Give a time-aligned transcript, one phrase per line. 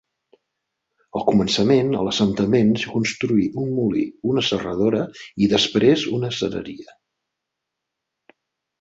[1.19, 5.05] Al començament a l'assentament s'hi construí un molí, una serradora
[5.45, 7.01] i després una acereria.